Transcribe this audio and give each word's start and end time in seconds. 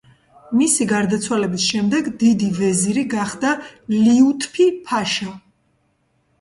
მისი 0.61 0.87
გარდაცვალების 0.91 1.67
შემდეგ 1.73 2.09
დიდი 2.25 2.49
ვეზირი 2.61 3.05
გახდა 3.13 3.55
ლიუთფი-ფაშა. 3.95 5.39